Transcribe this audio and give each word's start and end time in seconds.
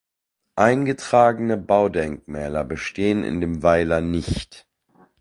Eingetragene 0.55 1.57
Baudenkmäler 1.57 2.63
bestehen 2.63 3.23
in 3.23 3.39
dem 3.39 3.61
Weiler 3.61 4.01
nicht. 4.01 4.65